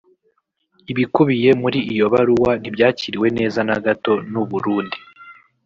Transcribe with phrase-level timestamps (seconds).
[0.91, 4.97] Ibikubiye muri iyo baruwa ntibyakiriwe neza na gato n’u Burundi